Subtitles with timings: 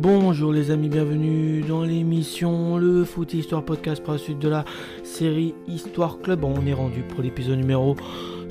[0.00, 4.64] Bonjour les amis, bienvenue dans l'émission Le Foot Histoire Podcast pour la suite de la
[5.02, 6.44] série Histoire Club.
[6.44, 7.96] On est rendu pour l'épisode numéro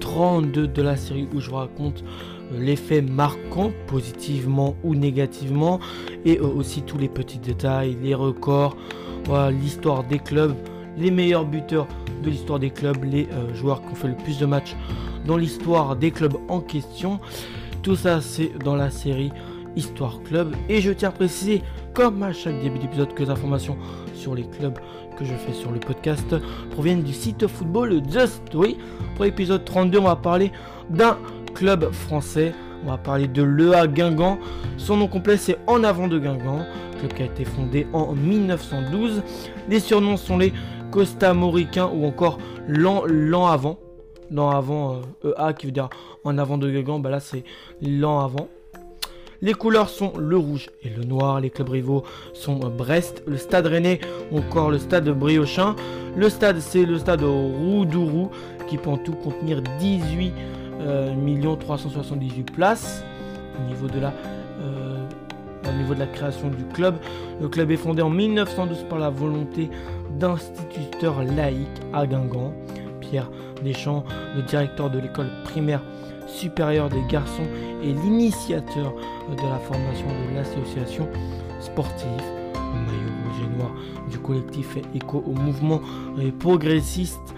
[0.00, 2.02] 32 de la série où je vous raconte
[2.50, 5.78] les faits marquants, positivement ou négativement,
[6.24, 8.76] et euh, aussi tous les petits détails, les records,
[9.62, 10.56] l'histoire des clubs,
[10.96, 11.86] les meilleurs buteurs
[12.20, 14.74] de l'histoire des clubs, les euh, joueurs qui ont fait le plus de matchs
[15.24, 17.20] dans l'histoire des clubs en question.
[17.84, 19.30] Tout ça c'est dans la série
[19.78, 20.54] Histoire Club.
[20.68, 21.62] Et je tiens à préciser,
[21.94, 23.78] comme à chaque début d'épisode, que les informations
[24.12, 24.76] sur les clubs
[25.16, 26.34] que je fais sur le podcast
[26.72, 28.76] proviennent du site football Just Story.
[29.14, 30.50] Pour l'épisode 32, on va parler
[30.90, 31.16] d'un
[31.54, 32.52] club français.
[32.84, 34.38] On va parler de l'EA Guingamp.
[34.76, 36.66] Son nom complet c'est En avant de Guingamp,
[36.98, 39.22] club qui a été fondé en 1912.
[39.68, 40.52] Les surnoms sont les
[40.90, 43.78] Costa Moricain ou encore l'an avant.
[44.30, 45.88] L'an avant EA euh, e qui veut dire
[46.24, 47.44] en avant de Guingamp, bah là c'est
[47.80, 48.48] l'an avant.
[49.40, 51.40] Les couleurs sont le rouge et le noir.
[51.40, 54.00] Les clubs rivaux sont Brest, le stade Rennais
[54.32, 55.76] ou encore le stade Briochin.
[56.16, 58.30] Le stade, c'est le stade Roudourou
[58.66, 60.32] qui peut en tout contenir 18
[61.60, 63.04] 378 places
[63.58, 64.12] au niveau de la
[64.60, 64.96] euh,
[65.68, 66.96] au niveau de la création du club.
[67.40, 69.70] Le club est fondé en 1912 par la volonté
[70.18, 72.52] d'instituteurs laïcs à Guingamp.
[73.00, 73.30] Pierre
[73.62, 74.04] Deschamps,
[74.36, 75.82] le directeur de l'école primaire
[76.28, 77.46] supérieure des garçons
[77.82, 78.94] et l'initiateur
[79.30, 81.08] de la formation de l'association
[81.60, 82.22] sportive.
[82.54, 83.70] Maillot rouge et noir
[84.10, 85.80] du collectif écho au mouvement
[86.38, 87.34] progressiste,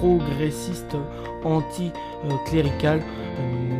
[0.00, 0.96] progressiste
[1.44, 3.02] anti-clérical,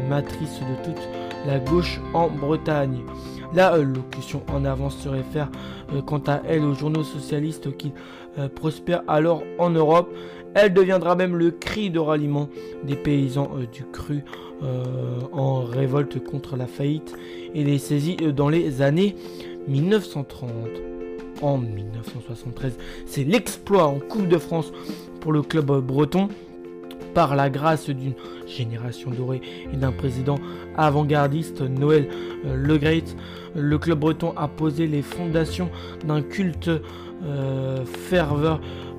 [0.08, 3.00] matrice de toute la gauche en Bretagne.
[3.54, 5.48] La locution en avance se réfère
[5.92, 7.92] euh, quant à elle aux journaux socialistes qui
[8.38, 10.12] euh, prospèrent alors en Europe.
[10.54, 12.48] Elle deviendra même le cri de ralliement
[12.84, 14.24] des paysans euh, du cru
[15.32, 17.14] en révolte contre la faillite
[17.54, 19.14] et les saisies dans les années
[19.68, 20.48] 1930.
[21.42, 24.72] En 1973, c'est l'exploit en Coupe de France
[25.20, 26.28] pour le club breton
[27.14, 28.14] par la grâce d'une
[28.46, 29.40] génération dorée
[29.72, 30.38] et d'un président
[30.76, 32.08] avant-gardiste, Noël
[32.44, 33.16] Le Great,
[33.54, 35.70] le club breton a posé les fondations
[36.04, 37.84] d'un culte euh,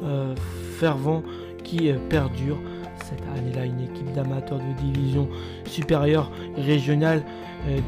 [0.03, 0.35] euh,
[0.79, 1.23] fervent
[1.63, 2.57] qui euh, perdure.
[3.03, 5.29] Cette année-là, une équipe d'amateurs de division
[5.65, 7.23] supérieure régionale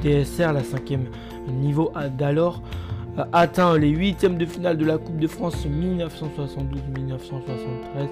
[0.03, 1.05] DSR, la cinquième
[1.47, 2.61] niveau d'alors,
[3.33, 8.09] atteint les huitièmes de finale de la Coupe de France 1972-1973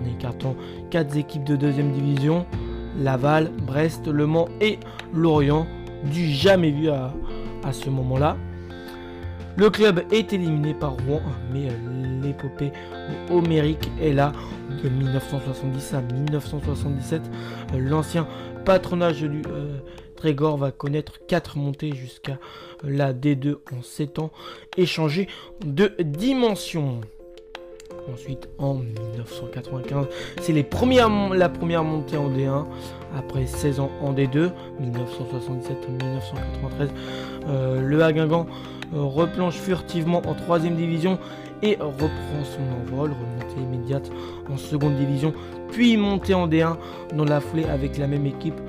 [0.00, 0.54] en écartant
[0.90, 2.46] quatre équipes de deuxième division
[2.98, 4.78] Laval, Brest, Le Mans et
[5.14, 5.66] Lorient,
[6.04, 7.12] du jamais vu à,
[7.72, 8.36] ce moment-là.
[9.56, 11.20] Le club est éliminé par Rouen,
[11.52, 11.68] mais
[12.22, 12.72] l'épopée
[13.30, 14.32] homérique est là.
[14.82, 17.22] De 1970 à 1977,
[17.74, 18.26] euh, l'ancien
[18.64, 19.76] patronage du euh,
[20.22, 22.38] Trégor va connaître 4 montées jusqu'à
[22.84, 24.30] la D2 en 7 ans
[24.76, 25.26] et changer
[25.66, 27.00] de dimension.
[28.12, 30.06] Ensuite, en 1995,
[30.40, 32.66] c'est la première montée en D1
[33.18, 36.88] après 16 ans en D2, 1977-1993.
[37.48, 38.46] Euh, le Haguingan
[38.94, 41.18] euh, replonge furtivement en 3 division
[41.62, 44.08] et reprend son envol, remontée immédiate
[44.48, 45.34] en seconde division,
[45.72, 46.76] puis montée en D1
[47.12, 48.60] dans la foulée avec la même équipe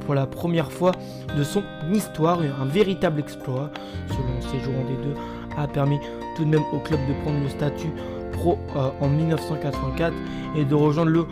[0.00, 0.92] pour la première fois
[1.36, 3.70] de son histoire, un véritable exploit.
[4.08, 5.98] Selon séjour en D2 a permis
[6.36, 7.90] tout de même au club de prendre le statut
[8.32, 8.58] pro
[9.00, 10.12] en 1984
[10.56, 11.26] et de rejoindre le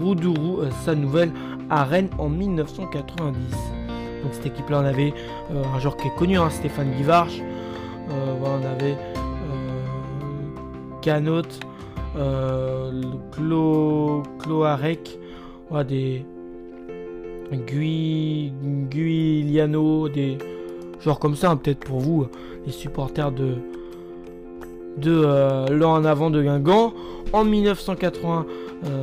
[0.00, 1.32] Roudourou, sa nouvelle
[1.70, 3.56] arène en 1990.
[4.22, 5.12] Donc cette équipe-là, on avait
[5.50, 7.40] euh, un joueur qui est connu, hein, Stéphane Guivarch.
[8.10, 8.96] Euh, on avait
[11.00, 11.42] Canot,
[12.16, 13.02] euh,
[13.32, 15.18] Clo, Cloarec,
[15.88, 16.24] des
[17.56, 18.52] Gui,
[18.90, 20.38] Guiliano, des
[21.00, 22.26] joueurs comme ça, hein, peut-être pour vous,
[22.66, 23.56] les supporters de,
[24.96, 26.92] de l'an en avant de Guingamp.
[27.32, 28.46] En 1980,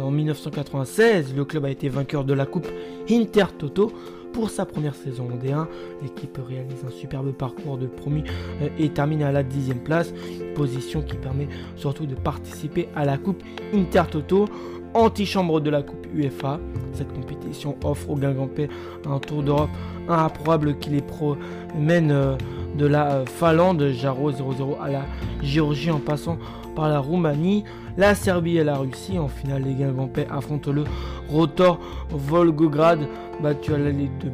[0.03, 2.67] en 1996, le club a été vainqueur de la Coupe
[3.09, 3.91] Intertoto
[4.33, 5.67] pour sa première saison en D1.
[6.01, 8.23] L'équipe réalise un superbe parcours de promu
[8.61, 10.13] euh, et termine à la dixième place,
[10.55, 13.43] position qui permet surtout de participer à la Coupe
[13.73, 14.45] Intertoto,
[14.93, 16.59] antichambre de la Coupe UEFA.
[16.93, 18.69] Cette compétition offre aux Guingampais
[19.09, 19.69] un tour d'Europe
[20.07, 22.35] improbable qui les promène euh,
[22.77, 25.05] de la euh, Finlande, Jaro 0-0 à la
[25.43, 26.37] Géorgie en passant
[26.75, 27.63] par la Roumanie,
[27.97, 29.19] la Serbie et la Russie.
[29.19, 30.83] En finale, les Guingampais affrontent le
[31.29, 32.99] Rotor Volgograd
[33.41, 34.29] battu à la Ligue de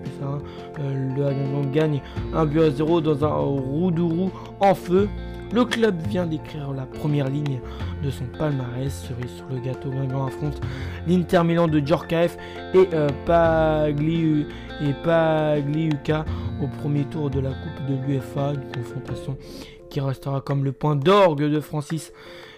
[0.79, 2.01] euh, le Hagan gagne
[2.33, 5.07] 1 but à 0 dans un Roudourou en feu.
[5.55, 7.61] Le club vient d'écrire la première ligne
[8.03, 8.91] de son palmarès.
[8.91, 10.59] Cerise sur le gâteau, Guingamp affronte
[11.07, 12.37] l'Inter Milan de Djorkaeff
[12.73, 14.45] et, euh, Pagliuca
[16.61, 19.37] au premier tour de la Coupe de l'UFA, une confrontation
[19.89, 22.11] qui restera comme le point d'orgue de Francis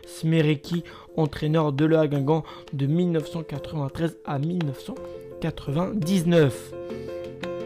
[0.08, 0.84] Smerecki,
[1.18, 6.74] entraîneur de le Guingamp de 1993 à 1999.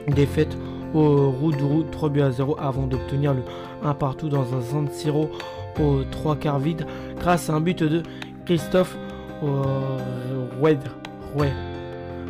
[0.09, 0.57] Défaite
[0.93, 3.41] au Roudourou 3 buts à 0 avant d'obtenir le
[3.83, 5.29] 1 partout dans un San Siro
[5.79, 6.85] au 3 quarts vide
[7.19, 8.03] grâce à un but de
[8.45, 8.97] Christophe
[9.41, 10.79] Roued.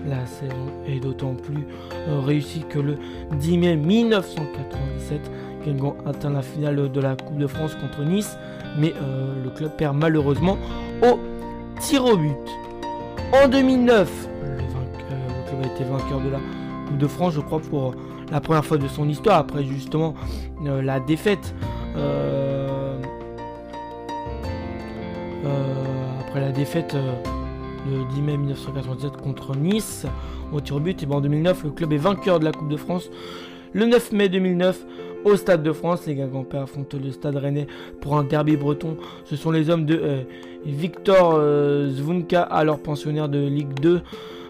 [0.07, 2.97] La saison est d'autant plus euh, réussie que le
[3.33, 5.31] 10 mai 1997,
[5.63, 8.35] Guingamp atteint la finale de la Coupe de France contre Nice,
[8.79, 10.57] mais euh, le club perd malheureusement
[11.03, 11.19] au
[11.79, 12.35] tir au but.
[13.31, 14.57] En 2009, le, le,
[15.47, 16.39] club a été vainqueur de la
[16.87, 17.93] Coupe de France, je crois, pour
[18.31, 20.15] la première fois de son histoire, après justement
[20.65, 21.53] euh, la défaite.
[26.19, 26.95] après la défaite
[27.89, 30.05] le 10 mai 1997 contre Nice
[30.53, 31.01] au tir au but.
[31.03, 33.09] Et ben en 2009, le club est vainqueur de la Coupe de France.
[33.73, 34.85] Le 9 mai 2009,
[35.23, 37.67] au Stade de France, les Guingampais affrontent le Stade Rennais
[38.01, 38.97] pour un derby breton.
[39.25, 40.23] Ce sont les hommes de euh,
[40.65, 44.01] Victor euh, Zvunka, alors pensionnaire de Ligue 2.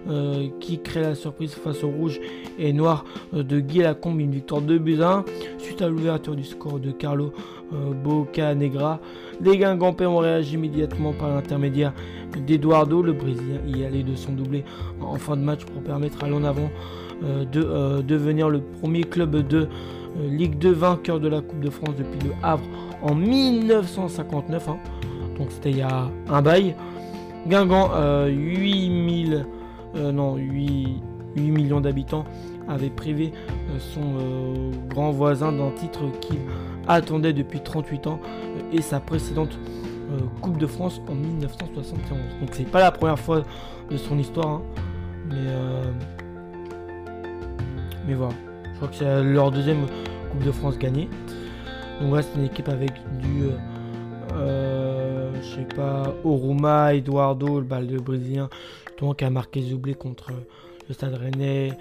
[0.09, 2.19] Euh, qui crée la surprise face au rouge
[2.57, 5.23] et noir de Guy Lacombe, une victoire 2 buts 1
[5.59, 7.33] suite à l'ouverture du score de Carlo
[8.03, 8.99] Bocanegra.
[9.43, 11.93] Les Guingampais ont réagi immédiatement par l'intermédiaire
[12.47, 14.63] d'Eduardo, le Brésilien y allait de son doublé
[15.01, 16.69] en fin de match pour permettre à l'en avant
[17.23, 19.67] euh, de euh, devenir le premier club de
[20.17, 22.63] euh, Ligue 2 vainqueur de la Coupe de France depuis le Havre
[23.03, 24.69] en 1959.
[24.69, 24.77] Hein.
[25.37, 26.75] Donc c'était il y a un bail.
[27.47, 27.91] Guingamp,
[28.27, 29.45] 8000,
[29.95, 31.01] non, 8,
[31.35, 32.25] 8 millions d'habitants,
[32.67, 33.31] avait privé
[33.79, 36.39] son grand voisin d'un titre qu'il
[36.87, 38.19] attendait depuis 38 ans
[38.71, 39.57] et sa précédente
[40.11, 42.19] euh, Coupe de France en 1971.
[42.39, 43.43] Donc c'est pas la première fois
[43.89, 44.61] de son histoire, hein.
[45.29, 45.83] mais euh,
[48.07, 48.33] mais voilà.
[48.63, 49.85] Je crois que c'est leur deuxième
[50.31, 51.07] Coupe de France gagnée.
[51.99, 53.45] Donc voilà, c'est une équipe avec du
[54.33, 58.49] euh, je sais pas Oruma, Eduardo, le balle de brésilien,
[59.17, 60.31] qui a marqué Zoublé contre
[60.87, 61.71] le Stade Rennais,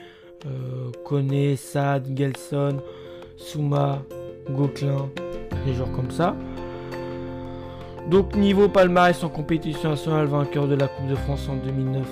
[0.46, 2.78] euh, Kone, Sad, Gelson,
[3.36, 4.02] Souma,
[4.50, 5.10] Gauquelin,
[5.66, 6.34] des joueurs comme ça.
[8.10, 12.06] Donc niveau palmarès en compétition nationale, vainqueur de la Coupe de France en 2009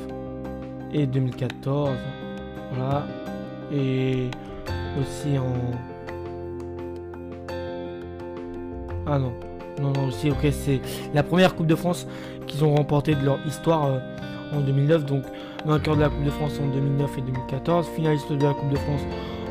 [0.92, 1.90] et 2014.
[2.74, 3.06] Voilà.
[3.72, 4.28] Et
[5.00, 5.52] aussi en...
[9.06, 9.32] Ah non.
[9.80, 10.80] Non, non, aussi, ok, c'est
[11.14, 12.06] la première Coupe de France
[12.46, 13.98] qu'ils ont remportée de leur histoire euh,
[14.52, 15.06] en 2009.
[15.06, 15.24] Donc,
[15.64, 17.88] vainqueur de la Coupe de France en 2009 et 2014.
[17.94, 19.02] Finaliste de la Coupe de France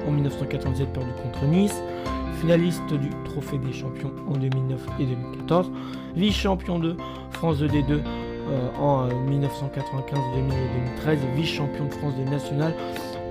[0.08, 1.82] en 1997, perdu contre Nice
[2.40, 5.72] finaliste du Trophée des Champions en 2009 et 2014,
[6.16, 6.96] vice-champion de
[7.32, 8.00] France de D2
[8.50, 12.74] euh, en 1995, euh, 2000 et 2013, vice-champion de France de National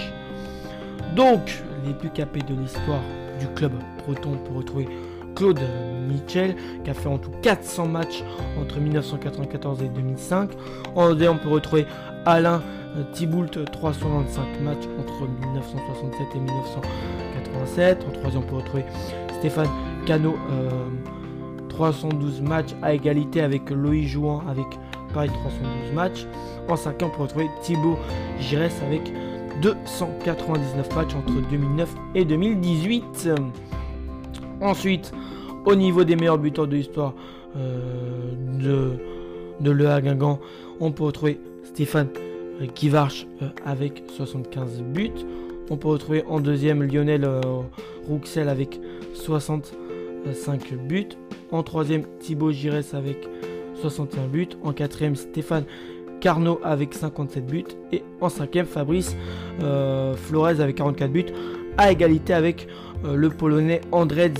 [1.16, 3.00] Donc, les plus capés de l'histoire
[3.40, 3.72] du club
[4.06, 4.90] breton, on peut retrouver
[5.36, 5.62] Claude
[6.06, 8.26] Michel, qui a fait en tout 400 matchs
[8.60, 10.50] entre 1994 et 2005.
[10.94, 11.86] En D, on peut retrouver
[12.26, 12.62] Alain
[13.14, 18.06] Thibault, 325 matchs entre 1967 et 1987.
[18.06, 18.84] En troisième, on peut retrouver
[19.40, 19.70] Stéphane
[20.06, 20.36] Cano,
[21.76, 24.66] 312 euh, matchs à égalité avec Loïc Jouan avec
[25.14, 26.26] pareil 312 matchs.
[26.68, 27.98] En cinquième, on peut retrouver Thibaut
[28.40, 29.12] Giresse avec
[29.62, 33.30] 299 matchs entre 2009 et 2018.
[34.62, 35.12] Ensuite,
[35.66, 37.14] au niveau des meilleurs buteurs de l'histoire
[37.58, 38.92] euh, de,
[39.60, 40.40] de Le Guingamp,
[40.80, 42.10] on peut retrouver Stéphane
[42.74, 45.12] Kivarch euh, avec 75 buts.
[45.70, 47.42] On peut retrouver en deuxième Lionel euh,
[48.08, 48.80] Rouxel avec
[49.14, 51.10] 65 buts.
[51.52, 53.28] En troisième Thibaut Giresse avec
[53.82, 54.50] 61 buts.
[54.64, 55.66] En quatrième Stéphane
[56.22, 57.66] Carnot avec 57 buts.
[57.92, 59.16] Et en cinquième Fabrice
[59.62, 61.26] euh, Flores avec 44 buts.
[61.78, 62.68] À égalité avec
[63.04, 64.34] le Polonais Andrzej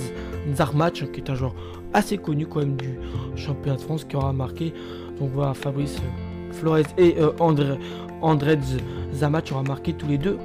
[0.54, 1.54] Zarmacz qui est un joueur
[1.92, 2.98] assez connu quand même du
[3.36, 4.72] championnat de France qui aura marqué.
[5.20, 6.00] Donc voilà Fabrice
[6.52, 7.78] Flores et André,
[8.22, 8.58] André
[9.52, 10.38] aura marqué tous les deux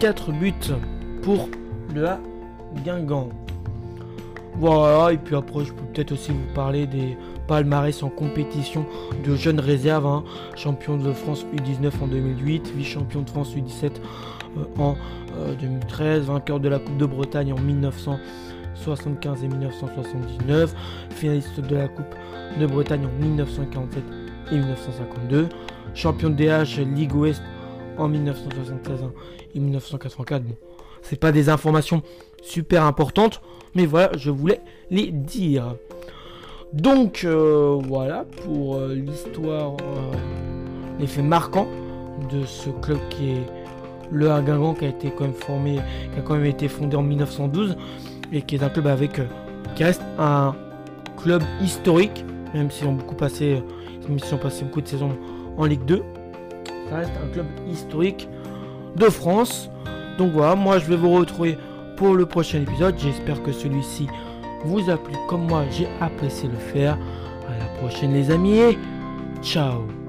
[0.00, 0.54] 4 buts
[1.22, 1.48] pour
[1.94, 2.20] le A
[2.84, 3.28] Guingamp.
[4.60, 7.16] Voilà, et puis après je peux peut-être aussi vous parler des
[7.48, 8.84] palmarès en compétition
[9.24, 10.06] de jeunes réserves.
[10.06, 10.22] Hein.
[10.54, 13.92] Champion de France U19 en 2008, vice-champion de France U17
[14.58, 14.96] euh, en
[15.60, 20.74] 2013, euh, vainqueur de la Coupe de Bretagne en 1975 et 1979,
[21.10, 22.14] finaliste de la Coupe
[22.58, 24.04] de Bretagne en 1947
[24.52, 25.48] et 1952
[25.94, 27.42] champion de DH Ligue Ouest
[27.98, 29.00] en 1976
[29.54, 30.42] et 1984.
[30.42, 30.56] Bon,
[31.02, 32.02] c'est pas des informations
[32.42, 33.40] super importantes,
[33.74, 35.74] mais voilà, je voulais les dire.
[36.72, 40.16] Donc euh, voilà pour euh, l'histoire, euh,
[41.00, 41.66] l'effet marquant
[42.30, 43.46] de ce club qui est
[44.12, 45.80] le Guingamp qui a été quand même formé,
[46.12, 47.76] qui a quand même été fondé en 1912
[48.32, 49.20] et qui est un club avec
[49.74, 50.54] qui reste un
[51.22, 53.62] club historique, même si on beaucoup passé,
[54.08, 55.16] ils ont passé beaucoup de saisons
[55.56, 56.02] en Ligue 2.
[56.88, 58.28] Ça reste un club historique
[58.96, 59.70] de France.
[60.18, 61.58] Donc voilà, moi je vais vous retrouver
[61.96, 62.94] pour le prochain épisode.
[62.98, 64.06] J'espère que celui-ci
[64.64, 66.98] vous a plu comme moi j'ai apprécié le faire.
[67.48, 68.78] À la prochaine les amis et
[69.42, 69.99] ciao